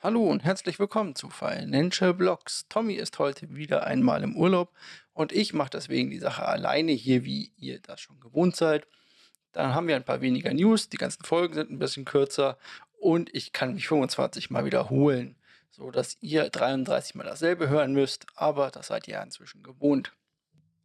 [0.00, 2.66] Hallo und herzlich willkommen zu Financial Blogs.
[2.68, 4.70] Tommy ist heute wieder einmal im Urlaub
[5.14, 8.86] und ich mache deswegen die Sache alleine hier, wie ihr das schon gewohnt seid.
[9.52, 12.58] Dann haben wir ein paar weniger News, die ganzen Folgen sind ein bisschen kürzer
[13.00, 15.34] und ich kann mich 25 mal wiederholen,
[15.70, 20.12] so dass ihr 33 mal dasselbe hören müsst, aber das seid ihr ja inzwischen gewohnt.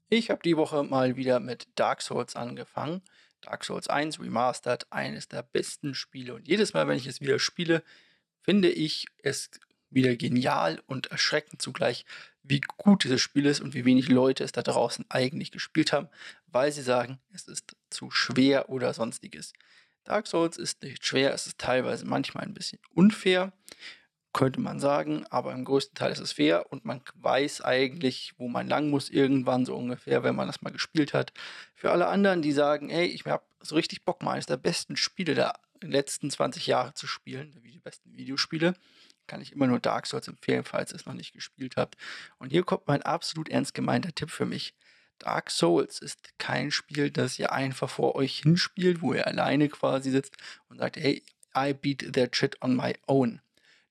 [0.07, 3.01] Ich habe die Woche mal wieder mit Dark Souls angefangen.
[3.41, 7.39] Dark Souls 1 Remastered, eines der besten Spiele und jedes Mal, wenn ich es wieder
[7.39, 7.83] spiele,
[8.51, 9.49] finde ich es
[9.91, 12.05] wieder genial und erschreckend zugleich,
[12.43, 16.09] wie gut dieses Spiel ist und wie wenig Leute es da draußen eigentlich gespielt haben,
[16.47, 19.53] weil sie sagen, es ist zu schwer oder sonstiges.
[20.03, 23.53] Dark Souls ist nicht schwer, es ist teilweise manchmal ein bisschen unfair,
[24.33, 28.49] könnte man sagen, aber im größten Teil ist es fair und man weiß eigentlich, wo
[28.49, 31.31] man lang muss irgendwann so ungefähr, wenn man das mal gespielt hat.
[31.73, 34.97] Für alle anderen, die sagen, hey, ich habe so richtig Bock, mal eines der besten
[34.97, 35.53] Spiele der
[35.89, 38.75] letzten 20 Jahre zu spielen, wie die besten Videospiele,
[39.27, 41.95] kann ich immer nur Dark Souls empfehlen, falls ihr es noch nicht gespielt habt.
[42.37, 44.75] Und hier kommt mein absolut ernst gemeinter Tipp für mich.
[45.19, 50.11] Dark Souls ist kein Spiel, das ihr einfach vor euch hinspielt, wo ihr alleine quasi
[50.11, 50.35] sitzt
[50.67, 51.23] und sagt, hey,
[51.55, 53.41] I beat that shit on my own.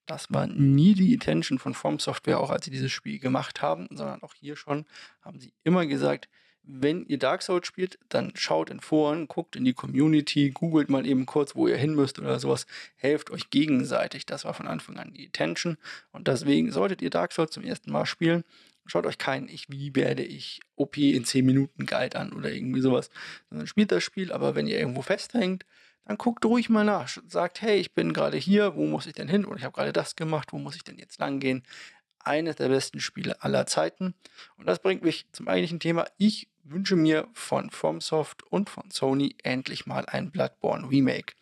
[0.07, 3.87] Das war nie die Intention von From Software, auch als sie dieses Spiel gemacht haben,
[3.91, 4.87] sondern auch hier schon
[5.21, 6.29] haben sie immer gesagt,
[6.63, 11.07] wenn ihr Dark Souls spielt, dann schaut in Foren, guckt in die Community, googelt mal
[11.07, 12.67] eben kurz, wo ihr hin müsst oder sowas.
[12.97, 14.27] Helft euch gegenseitig.
[14.27, 15.79] Das war von Anfang an die Intention.
[16.13, 18.45] Und deswegen solltet ihr Dark Souls zum ersten Mal spielen,
[18.87, 22.81] schaut euch keinen Ich, wie werde ich OP in 10 Minuten Guide an oder irgendwie
[22.81, 23.11] sowas.
[23.49, 25.65] Sondern spielt das Spiel, aber wenn ihr irgendwo festhängt,
[26.05, 27.09] dann guckt ruhig mal nach.
[27.29, 29.45] Sagt, hey, ich bin gerade hier, wo muss ich denn hin?
[29.45, 31.63] Oder ich habe gerade das gemacht, wo muss ich denn jetzt lang gehen?
[32.23, 34.15] Eines der besten Spiele aller Zeiten.
[34.57, 36.07] Und das bringt mich zum eigentlichen Thema.
[36.19, 41.35] Ich wünsche mir von FromSoft und von Sony endlich mal ein Bloodborne Remake.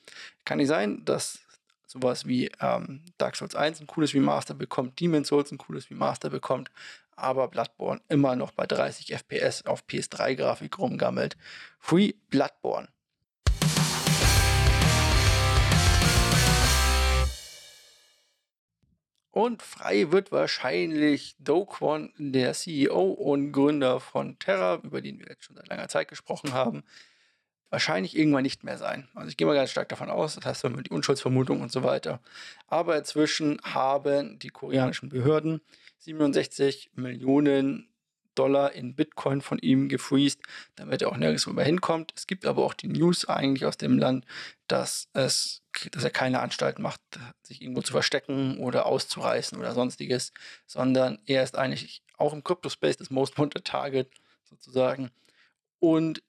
[0.44, 1.40] Kann nicht sein, dass
[1.86, 6.30] sowas wie ähm, Dark Souls 1 ein cooles Remaster bekommt, Demon's Souls ein cooles Remaster
[6.30, 6.70] bekommt,
[7.16, 11.36] aber Bloodborne immer noch bei 30 FPS auf PS3-Grafik rumgammelt.
[11.80, 12.88] Free Bloodborne.
[19.38, 25.28] Und frei wird wahrscheinlich Do Kwon, der CEO und Gründer von Terra, über den wir
[25.28, 26.82] jetzt schon seit langer Zeit gesprochen haben,
[27.70, 29.06] wahrscheinlich irgendwann nicht mehr sein.
[29.14, 31.84] Also ich gehe mal ganz stark davon aus, das heißt, wir die Unschuldsvermutung und so
[31.84, 32.20] weiter.
[32.66, 35.60] Aber inzwischen haben die koreanischen Behörden
[35.98, 37.87] 67 Millionen
[38.38, 40.40] Dollar in Bitcoin von ihm gefreezed,
[40.76, 42.12] damit er auch nirgendwo mehr hinkommt.
[42.16, 44.24] Es gibt aber auch die News eigentlich aus dem Land,
[44.68, 45.62] dass es,
[45.92, 47.00] dass er keine Anstalt macht,
[47.42, 50.32] sich irgendwo zu verstecken oder auszureißen oder sonstiges,
[50.66, 54.10] sondern er ist eigentlich auch im Crypto-Space das Most Wanted Target
[54.44, 55.10] sozusagen
[55.78, 56.22] und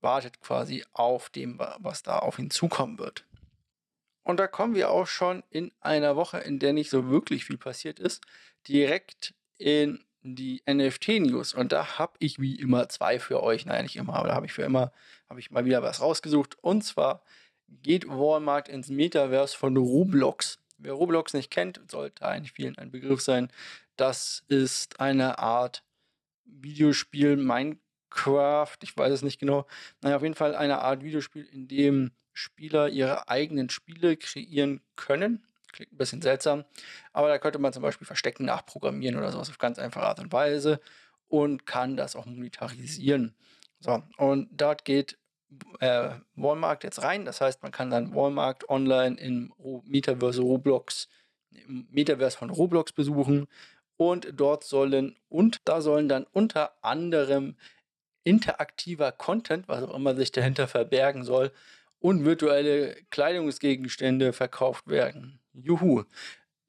[0.00, 3.24] wartet quasi auf dem, was da auf ihn zukommen wird.
[4.22, 7.58] Und da kommen wir auch schon in einer Woche, in der nicht so wirklich viel
[7.58, 8.22] passiert ist,
[8.68, 13.66] direkt in die NFT-News und da habe ich wie immer zwei für euch.
[13.66, 14.92] Naja, nicht immer, aber da habe ich für immer,
[15.28, 16.58] habe ich mal wieder was rausgesucht.
[16.62, 17.22] Und zwar
[17.82, 20.58] geht Walmart ins Metaverse von Roblox.
[20.78, 23.50] Wer Roblox nicht kennt, sollte eigentlich vielen ein Begriff sein.
[23.96, 25.84] Das ist eine Art
[26.44, 29.66] Videospiel, Minecraft, ich weiß es nicht genau.
[30.00, 35.46] Naja, auf jeden Fall eine Art Videospiel, in dem Spieler ihre eigenen Spiele kreieren können
[35.72, 36.64] Klingt ein bisschen seltsam.
[37.12, 40.32] Aber da könnte man zum Beispiel Verstecken nachprogrammieren oder sowas auf ganz einfache Art und
[40.32, 40.80] Weise
[41.28, 43.34] und kann das auch monetarisieren.
[43.80, 45.18] So, und dort geht
[45.80, 47.24] äh, Walmart jetzt rein.
[47.24, 49.52] Das heißt, man kann dann Walmart online im
[49.84, 51.08] Metaverse Roblox,
[51.50, 53.46] im Metaverse von Roblox besuchen.
[53.96, 57.56] Und dort sollen, und da sollen dann unter anderem
[58.24, 61.52] interaktiver Content, was auch immer sich dahinter verbergen soll,
[61.98, 65.39] und virtuelle Kleidungsgegenstände verkauft werden.
[65.62, 66.04] Juhu.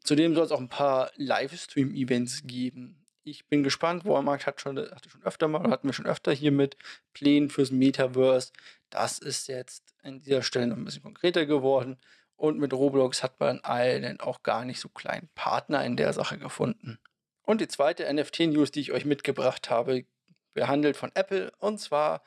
[0.03, 3.05] Zudem soll es auch ein paar Livestream-Events geben.
[3.23, 4.03] Ich bin gespannt.
[4.03, 6.75] Walmart hat schon, hatte schon öfter mal, hatten wir schon öfter hier mit
[7.13, 8.51] Plänen fürs Metaverse.
[8.89, 11.97] Das ist jetzt an dieser Stelle noch ein bisschen konkreter geworden.
[12.35, 16.39] Und mit Roblox hat man einen auch gar nicht so kleinen Partner in der Sache
[16.39, 16.97] gefunden.
[17.43, 20.05] Und die zweite NFT-News, die ich euch mitgebracht habe,
[20.53, 21.51] behandelt von Apple.
[21.59, 22.23] Und zwar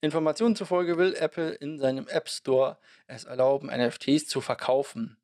[0.00, 5.18] Informationen zufolge will Apple in seinem App Store es erlauben, NFTs zu verkaufen.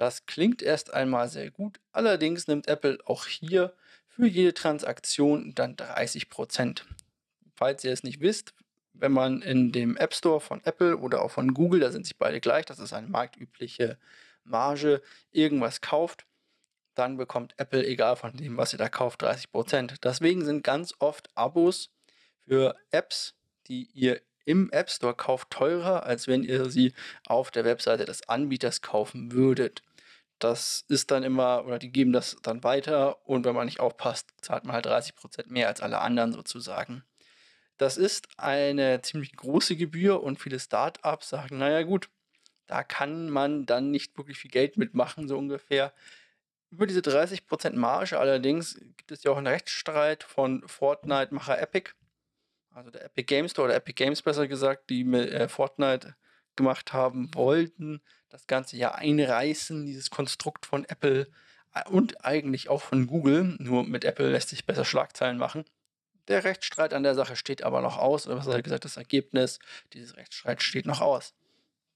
[0.00, 3.74] Das klingt erst einmal sehr gut, allerdings nimmt Apple auch hier
[4.08, 6.84] für jede Transaktion dann 30%.
[7.54, 8.54] Falls ihr es nicht wisst,
[8.94, 12.16] wenn man in dem App Store von Apple oder auch von Google, da sind sich
[12.16, 13.98] beide gleich, das ist eine marktübliche
[14.42, 15.02] Marge,
[15.32, 16.24] irgendwas kauft,
[16.94, 19.96] dann bekommt Apple, egal von dem, was ihr da kauft, 30%.
[20.02, 21.90] Deswegen sind ganz oft Abos
[22.46, 23.34] für Apps,
[23.66, 26.94] die ihr im App Store kauft, teurer, als wenn ihr sie
[27.26, 29.82] auf der Webseite des Anbieters kaufen würdet.
[30.40, 34.32] Das ist dann immer, oder die geben das dann weiter und wenn man nicht aufpasst,
[34.40, 37.04] zahlt man halt 30% mehr als alle anderen sozusagen.
[37.76, 42.10] Das ist eine ziemlich große Gebühr und viele Startups sagen, naja gut,
[42.66, 45.92] da kann man dann nicht wirklich viel Geld mitmachen, so ungefähr.
[46.70, 51.92] Über diese 30% Marge allerdings gibt es ja auch einen Rechtsstreit von Fortnite-Macher Epic,
[52.72, 56.14] also der Epic Games Store oder Epic Games besser gesagt, die mit äh, Fortnite
[56.56, 61.28] gemacht haben, wollten das Ganze ja einreißen, dieses Konstrukt von Apple
[61.74, 63.56] äh, und eigentlich auch von Google.
[63.58, 65.64] Nur mit Apple lässt sich besser Schlagzeilen machen.
[66.28, 69.58] Der Rechtsstreit an der Sache steht aber noch aus, oder besser gesagt, das Ergebnis
[69.92, 71.34] dieses Rechtsstreits steht noch aus.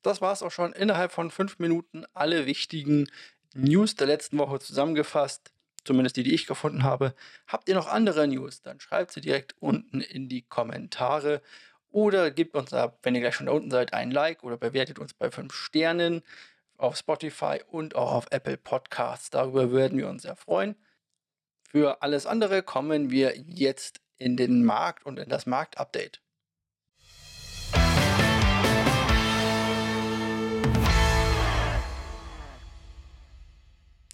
[0.02, 2.04] Das war es auch schon innerhalb von fünf Minuten.
[2.12, 3.08] Alle wichtigen
[3.54, 5.52] News der letzten Woche zusammengefasst,
[5.84, 7.14] zumindest die, die ich gefunden habe.
[7.46, 8.60] Habt ihr noch andere News?
[8.60, 11.40] Dann schreibt sie direkt unten in die Kommentare
[11.94, 14.98] oder gebt uns ab, wenn ihr gleich schon da unten seid, ein Like oder bewertet
[14.98, 16.22] uns bei 5 Sternen
[16.76, 19.30] auf Spotify und auch auf Apple Podcasts.
[19.30, 20.74] Darüber würden wir uns sehr freuen.
[21.70, 26.20] Für alles andere kommen wir jetzt in den Markt und in das Marktupdate.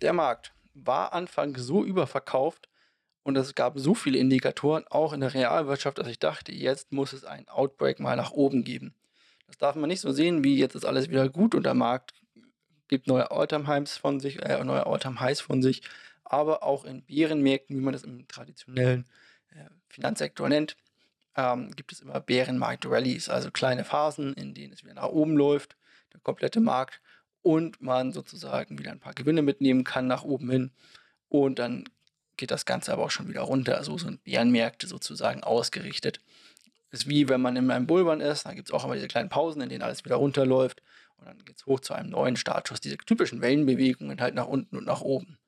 [0.02, 2.68] Der Markt war anfangs so überverkauft,
[3.22, 7.12] und es gab so viele Indikatoren, auch in der Realwirtschaft, dass ich dachte, jetzt muss
[7.12, 8.94] es einen Outbreak mal nach oben geben.
[9.46, 12.14] Das darf man nicht so sehen, wie jetzt ist alles wieder gut und der Markt
[12.88, 15.82] gibt neue Alltime-Highs von sich, äh, neue Alltime-Highs von sich,
[16.24, 19.06] aber auch in Bärenmärkten, wie man das im traditionellen
[19.50, 20.76] äh, Finanzsektor nennt,
[21.36, 25.76] ähm, gibt es immer Bärenmarkt-Rallies, also kleine Phasen, in denen es wieder nach oben läuft,
[26.12, 27.00] der komplette Markt,
[27.42, 30.72] und man sozusagen wieder ein paar Gewinne mitnehmen kann nach oben hin.
[31.28, 31.84] Und dann
[32.40, 33.76] geht das Ganze aber auch schon wieder runter.
[33.76, 36.20] Also sind Bärenmärkte sozusagen ausgerichtet.
[36.90, 39.28] Ist wie wenn man in einem Bullrun ist, da gibt es auch immer diese kleinen
[39.28, 40.82] Pausen, in denen alles wieder runterläuft
[41.18, 42.80] und dann geht es hoch zu einem neuen Startschuss.
[42.80, 45.38] Diese typischen Wellenbewegungen halt nach unten und nach oben.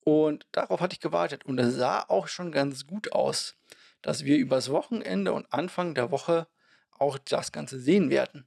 [0.00, 3.56] Und darauf hatte ich gewartet und es sah auch schon ganz gut aus,
[4.02, 6.46] dass wir übers Wochenende und Anfang der Woche
[6.92, 8.46] auch das Ganze sehen werden.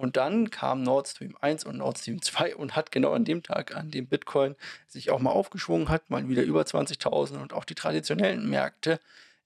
[0.00, 3.42] Und dann kam Nord Stream 1 und Nord Stream 2 und hat genau an dem
[3.42, 4.56] Tag, an dem Bitcoin
[4.88, 8.98] sich auch mal aufgeschwungen hat, mal wieder über 20.000 und auch die traditionellen Märkte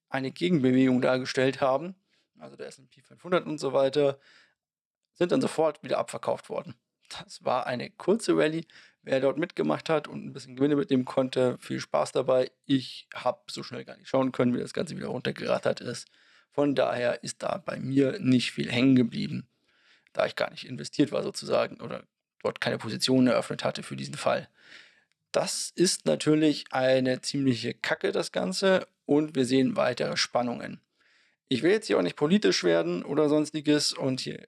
[0.09, 1.97] eine Gegenbewegung dargestellt haben,
[2.39, 4.21] also der S&P 500 und so weiter,
[5.15, 6.77] sind dann sofort wieder abverkauft worden.
[7.09, 8.65] Das war eine kurze Rallye.
[9.03, 12.53] Wer dort mitgemacht hat und ein bisschen Gewinne mitnehmen konnte, viel Spaß dabei.
[12.65, 16.07] Ich habe so schnell gar nicht schauen können, wie das Ganze wieder runtergerattert ist.
[16.53, 19.49] Von daher ist da bei mir nicht viel hängen geblieben
[20.15, 22.05] da ich gar nicht investiert war sozusagen oder
[22.43, 24.49] dort keine Position eröffnet hatte für diesen Fall.
[25.33, 30.81] Das ist natürlich eine ziemliche Kacke, das Ganze, und wir sehen weitere Spannungen.
[31.49, 34.47] Ich will jetzt hier auch nicht politisch werden oder sonstiges und hier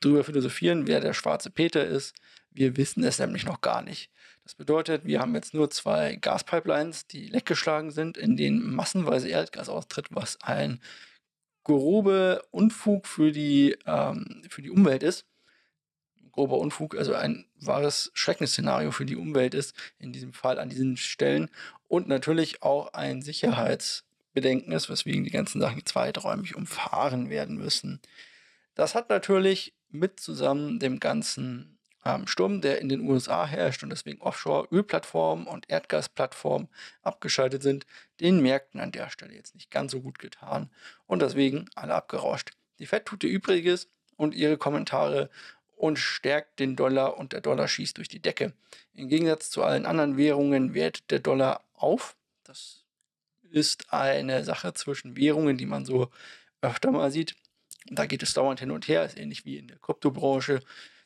[0.00, 2.14] drüber philosophieren, wer der schwarze Peter ist.
[2.50, 4.10] Wir wissen es nämlich noch gar nicht.
[4.44, 9.68] Das bedeutet, wir haben jetzt nur zwei Gaspipelines, die leckgeschlagen sind, in denen massenweise Erdgas
[9.68, 10.80] austritt, was ein
[11.64, 15.26] grobe Unfug für die, ähm, für die Umwelt ist.
[16.32, 20.96] Grober Unfug, also ein wahres Schreckensszenario für die Umwelt ist, in diesem Fall an diesen
[20.96, 21.50] Stellen.
[21.88, 28.00] Und natürlich auch ein Sicherheitsbedenken ist, weswegen die ganzen Sachen zweiträumig umfahren werden müssen.
[28.74, 33.90] Das hat natürlich mit zusammen dem ganzen ähm, Sturm, der in den USA herrscht und
[33.90, 36.68] deswegen Offshore-Ölplattformen und Erdgasplattformen
[37.02, 37.86] abgeschaltet sind,
[38.20, 40.70] den Märkten an der Stelle jetzt nicht ganz so gut getan
[41.06, 42.52] und deswegen alle abgerauscht.
[42.78, 45.30] Die Fed tut ihr Übriges und ihre Kommentare
[45.76, 48.52] und stärkt den Dollar und der Dollar schießt durch die Decke.
[48.94, 52.16] Im Gegensatz zu allen anderen Währungen wertet der Dollar auf.
[52.44, 52.84] Das
[53.50, 56.08] ist eine Sache zwischen Währungen, die man so
[56.60, 57.34] öfter mal sieht.
[57.86, 60.60] Da geht es dauernd hin und her, ist ähnlich wie in der Kryptobranche.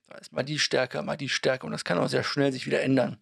[0.09, 2.67] Da ist mal die stärker, mal die stärker und das kann auch sehr schnell sich
[2.67, 3.19] wieder ändern.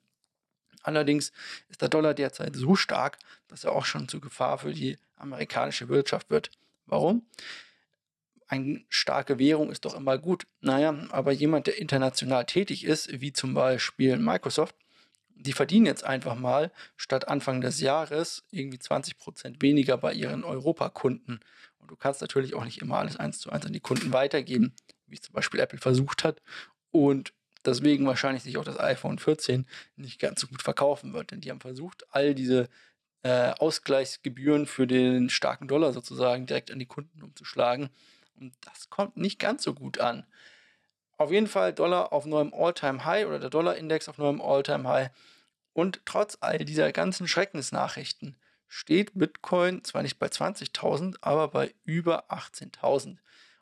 [0.83, 1.33] Allerdings
[1.71, 5.89] ist der Dollar derzeit so stark, dass er auch schon zu Gefahr für die amerikanische
[5.89, 6.51] Wirtschaft wird.
[6.87, 7.27] Warum?
[8.47, 10.47] Eine starke Währung ist doch immer gut.
[10.61, 14.77] Naja, aber jemand, der international tätig ist, wie zum Beispiel Microsoft,
[15.31, 21.41] die verdienen jetzt einfach mal statt Anfang des Jahres irgendwie 20% weniger bei ihren Europakunden.
[21.79, 24.75] Und du kannst natürlich auch nicht immer alles eins zu eins an die Kunden weitergeben,
[25.07, 26.43] wie es zum Beispiel Apple versucht hat
[26.95, 27.33] und
[27.65, 31.33] deswegen wahrscheinlich sich auch das iPhone 14 nicht ganz so gut verkaufen wird.
[31.33, 32.69] Denn die haben versucht, all diese
[33.25, 37.91] äh, Ausgleichsgebühren für den starken Dollar sozusagen direkt an die Kunden umzuschlagen.
[38.39, 40.25] Und das kommt nicht ganz so gut an.
[41.17, 45.11] Auf jeden Fall Dollar auf neuem All-Time-High oder der Dollar-Index auf neuem All-Time-High.
[45.73, 48.37] Und trotz all dieser ganzen Schreckensnachrichten
[48.69, 53.17] steht Bitcoin zwar nicht bei 20.000, aber bei über 18.000.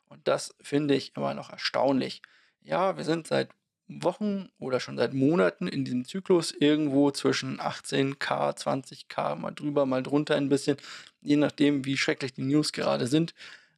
[0.05, 2.21] Und das finde ich immer noch erstaunlich
[2.63, 3.49] ja, wir sind seit
[3.87, 10.01] Wochen oder schon seit Monaten in diesem Zyklus irgendwo zwischen 18k, 20k, mal drüber, mal
[10.01, 10.77] drunter ein bisschen,
[11.21, 13.33] je nachdem, wie schrecklich die News gerade sind.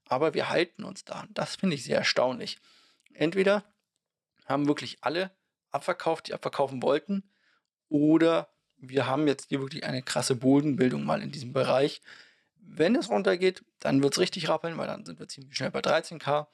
[0.07, 1.25] Aber wir halten uns da.
[1.31, 2.59] Das finde ich sehr erstaunlich.
[3.13, 3.63] Entweder
[4.45, 5.31] haben wirklich alle
[5.71, 7.23] abverkauft, die abverkaufen wollten,
[7.89, 12.01] oder wir haben jetzt hier wirklich eine krasse Bodenbildung mal in diesem Bereich.
[12.57, 15.81] Wenn es runtergeht, dann wird es richtig rappeln, weil dann sind wir ziemlich schnell bei
[15.81, 16.47] 13k.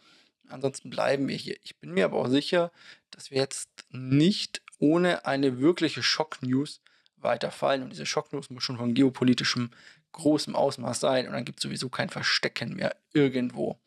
[0.50, 1.58] Ansonsten bleiben wir hier.
[1.64, 2.72] Ich bin mir aber auch sicher,
[3.10, 6.82] dass wir jetzt nicht ohne eine wirkliche Schock-News
[7.18, 7.84] weiterfallen.
[7.84, 9.72] Und diese Schock-News muss schon von geopolitischem
[10.12, 11.28] großem Ausmaß sein.
[11.28, 13.80] Und dann gibt es sowieso kein Verstecken mehr irgendwo.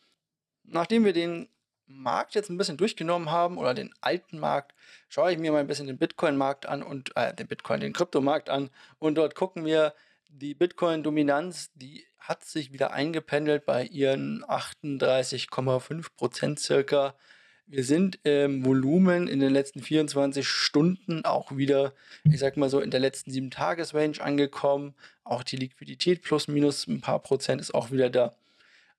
[0.62, 1.48] Nachdem wir den
[1.86, 4.74] Markt jetzt ein bisschen durchgenommen haben oder den alten Markt,
[5.08, 8.48] schaue ich mir mal ein bisschen den Bitcoin-Markt an und äh, den Bitcoin, den Kryptomarkt
[8.48, 9.94] an und dort gucken wir
[10.38, 17.14] die Bitcoin-Dominanz, die hat sich wieder eingependelt bei ihren 38,5 Prozent circa.
[17.66, 22.80] Wir sind im Volumen in den letzten 24 Stunden auch wieder, ich sag mal so,
[22.80, 24.94] in der letzten 7-Tages-Range angekommen.
[25.22, 28.34] Auch die Liquidität plus minus ein paar Prozent ist auch wieder da.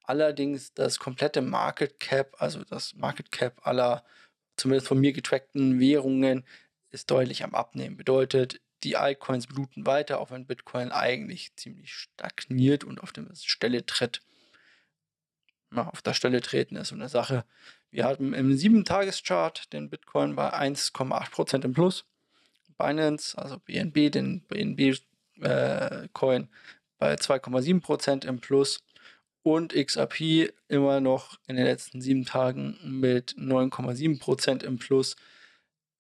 [0.04, 4.04] Allerdings das komplette Market Cap, also das Market Cap aller
[4.56, 6.46] zumindest von mir getrackten Währungen,
[6.92, 7.98] ist deutlich am Abnehmen.
[7.98, 13.86] Bedeutet, die Altcoins bluten weiter, auch wenn Bitcoin eigentlich ziemlich stagniert und auf der Stelle
[13.86, 14.22] tritt.
[15.72, 17.44] Na, auf der Stelle treten ist so eine Sache.
[17.90, 22.06] Wir hatten im 7-Tages-Chart den Bitcoin bei 1,8% im Plus.
[22.78, 26.48] Binance, also BNB, den BNB-Coin äh,
[26.98, 28.84] bei 2,7% im Plus
[29.44, 35.16] und XRP immer noch in den letzten sieben Tagen mit 9,7% im Plus,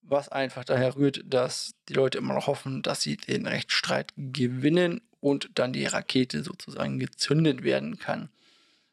[0.07, 5.01] was einfach daher rührt, dass die Leute immer noch hoffen, dass sie den Rechtsstreit gewinnen
[5.19, 8.29] und dann die Rakete sozusagen gezündet werden kann.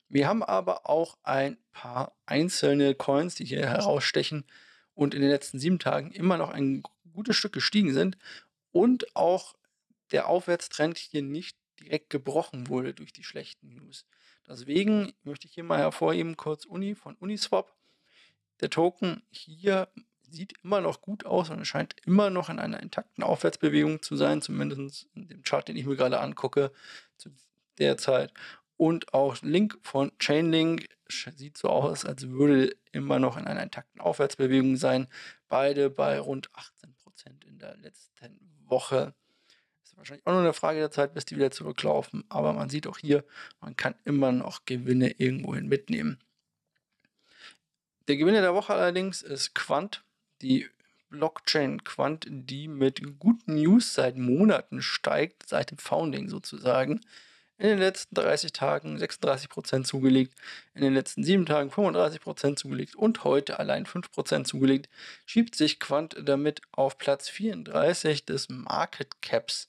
[0.09, 4.45] Wir haben aber auch ein paar einzelne Coins, die hier herausstechen
[4.95, 8.17] und in den letzten sieben Tagen immer noch ein gutes Stück gestiegen sind
[8.73, 9.55] und auch
[10.11, 14.07] der Aufwärtstrend hier nicht direkt gebrochen wurde durch die schlechten News.
[14.49, 17.75] Deswegen möchte ich hier mal hervorheben, kurz Uni von Uniswap.
[18.61, 19.89] Der Token hier
[20.33, 24.43] sieht immer noch gut aus und scheint immer noch in einer intakten Aufwärtsbewegung zu sein,
[24.43, 26.73] zumindest in dem Chart, den ich mir gerade angucke,
[27.17, 27.31] zu
[27.79, 28.33] der Zeit.
[28.77, 34.01] Und auch Link von Chainlink sieht so aus, als würde immer noch in einer intakten
[34.01, 35.07] Aufwärtsbewegung sein.
[35.49, 39.15] Beide bei rund 18% in der letzten Woche
[40.03, 42.25] wahrscheinlich auch nur eine Frage der Zeit, bis die wieder zurücklaufen.
[42.29, 43.25] Aber man sieht auch hier,
[43.61, 46.19] man kann immer noch Gewinne irgendwohin mitnehmen.
[48.09, 50.05] Der Gewinner der Woche allerdings ist Quant,
[50.43, 50.69] die
[51.09, 57.01] Blockchain Quant, die mit guten News seit Monaten steigt, seit dem Founding sozusagen.
[57.59, 60.35] In den letzten 30 Tagen 36% zugelegt,
[60.75, 64.89] in den letzten 7 Tagen 35% zugelegt und heute allein 5% zugelegt,
[65.27, 69.69] schiebt sich Quant damit auf Platz 34 des Market Caps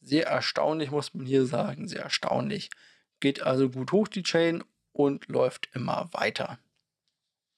[0.00, 2.70] sehr erstaunlich, muss man hier sagen, sehr erstaunlich.
[3.20, 6.58] Geht also gut hoch die Chain und läuft immer weiter.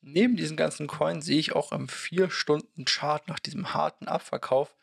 [0.00, 4.74] Neben diesen ganzen Coins sehe ich auch im 4-Stunden-Chart nach diesem harten Abverkauf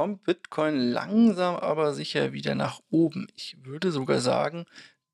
[0.00, 3.26] kommt Bitcoin langsam aber sicher wieder nach oben.
[3.34, 4.64] Ich würde sogar sagen,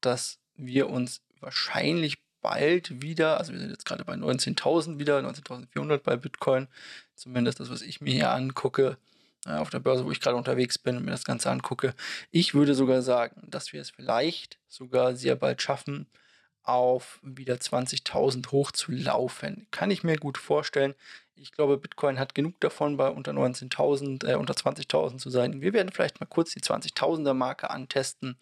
[0.01, 5.99] dass wir uns wahrscheinlich bald wieder, also wir sind jetzt gerade bei 19.000 wieder, 19.400
[5.99, 6.69] bei Bitcoin,
[7.17, 8.99] zumindest das, was ich mir hier angucke,
[9.47, 11.95] äh, auf der Börse, wo ich gerade unterwegs bin und mir das Ganze angucke.
[12.31, 16.07] Ich würde sogar sagen, dass wir es vielleicht sogar sehr bald schaffen,
[16.67, 19.67] auf wieder 20.000 hochzulaufen.
[19.71, 20.95] Kann ich mir gut vorstellen.
[21.37, 25.61] Ich glaube, Bitcoin hat genug davon, bei unter 19.000, äh, unter 20.000 zu sein.
[25.61, 28.37] Wir werden vielleicht mal kurz die 20.000er Marke antesten.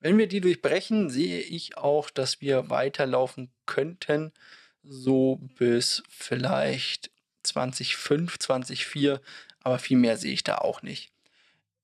[0.00, 4.32] Wenn wir die durchbrechen, sehe ich auch, dass wir weiterlaufen könnten,
[4.84, 7.10] so bis vielleicht
[7.42, 9.20] 2005, 2004
[9.68, 11.12] aber viel mehr sehe ich da auch nicht.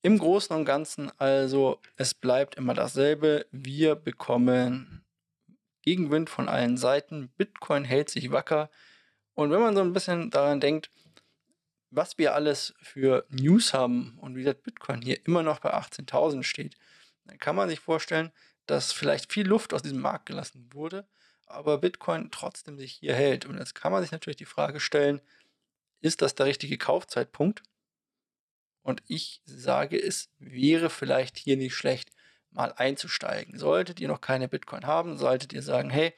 [0.01, 3.47] Im Großen und Ganzen also, es bleibt immer dasselbe.
[3.53, 5.04] Wir bekommen
[5.85, 7.29] Gegenwind von allen Seiten.
[7.37, 8.71] Bitcoin hält sich wacker.
[9.35, 10.91] Und wenn man so ein bisschen daran denkt,
[11.91, 16.43] was wir alles für News haben und wie das Bitcoin hier immer noch bei 18.000
[16.43, 16.77] steht,
[17.27, 18.33] dann kann man sich vorstellen,
[18.67, 21.07] dass vielleicht viel Luft aus diesem Markt gelassen wurde,
[21.47, 23.45] aber Bitcoin trotzdem sich hier hält.
[23.45, 25.21] Und jetzt kann man sich natürlich die Frage stellen,
[26.01, 27.63] ist das der richtige Kaufzeitpunkt?
[28.83, 32.11] Und ich sage, es wäre vielleicht hier nicht schlecht,
[32.55, 33.59] mal einzusteigen.
[33.59, 36.15] Solltet ihr noch keine Bitcoin haben, solltet ihr sagen, hey,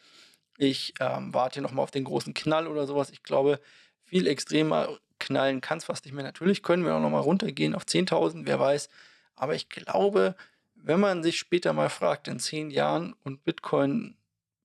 [0.58, 3.10] ich ähm, warte noch mal auf den großen Knall oder sowas.
[3.10, 3.60] Ich glaube,
[4.04, 6.24] viel extremer knallen kann es fast nicht mehr.
[6.24, 8.88] Natürlich können wir auch noch mal runtergehen auf 10.000, wer weiß.
[9.34, 10.36] Aber ich glaube,
[10.74, 14.16] wenn man sich später mal fragt, in zehn Jahren und Bitcoin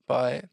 [0.06, 0.50] bei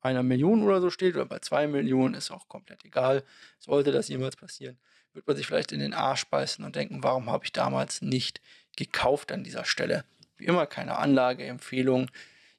[0.00, 3.22] einer Million oder so steht oder bei zwei Millionen, ist auch komplett egal.
[3.58, 4.78] Sollte das jemals passieren,
[5.12, 8.40] wird man sich vielleicht in den Arsch beißen und denken, warum habe ich damals nicht
[8.76, 10.04] gekauft an dieser Stelle.
[10.40, 12.10] Wie immer keine Anlageempfehlung.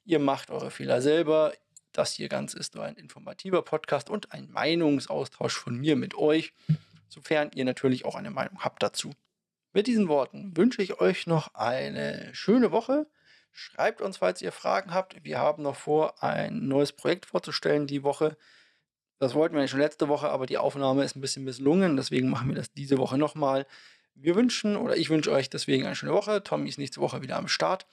[0.05, 1.51] Ihr macht eure Fehler selber.
[1.93, 6.53] Das hier ganz ist nur ein informativer Podcast und ein Meinungsaustausch von mir mit euch,
[7.09, 9.11] sofern ihr natürlich auch eine Meinung habt dazu.
[9.73, 13.07] Mit diesen Worten wünsche ich euch noch eine schöne Woche.
[13.51, 15.23] Schreibt uns, falls ihr Fragen habt.
[15.23, 18.38] Wir haben noch vor, ein neues Projekt vorzustellen die Woche.
[19.17, 21.97] Das wollten wir schon letzte Woche, aber die Aufnahme ist ein bisschen misslungen.
[21.97, 23.65] Deswegen machen wir das diese Woche nochmal.
[24.15, 26.44] Wir wünschen oder ich wünsche euch deswegen eine schöne Woche.
[26.44, 27.86] Tommy ist nächste Woche wieder am Start.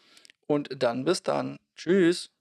[0.46, 1.56] Und dann bis dann.
[1.76, 2.30] Tschüss.